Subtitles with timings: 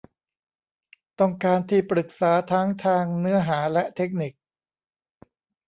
[1.19, 4.33] ต้องการที่ปรึกษาทั้งทางเนื้อหาและเทคนิค